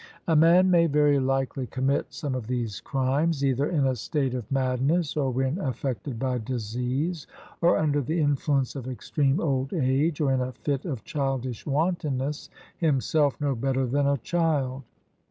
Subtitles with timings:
[0.27, 4.51] A man may very likely commit some of these crimes, either in a state of
[4.51, 7.27] madness or when affected by disease,
[7.61, 12.49] or under the influence of extreme old age, or in a fit of childish wantonness,
[12.79, 14.81] himself no better than a child.